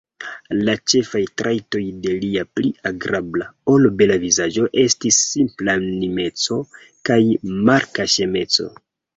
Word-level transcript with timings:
La 0.67 0.73
ĉefaj 0.91 1.19
trajtoj 1.41 1.81
de 2.05 2.13
lia 2.23 2.45
pli 2.59 2.71
agrabla, 2.91 3.47
ol 3.75 3.85
bela 4.01 4.17
vizaĝo 4.25 4.65
estis 4.87 5.21
simplanimeco 5.27 6.61
kaj 7.11 7.23
malkaŝemeco. 7.71 8.71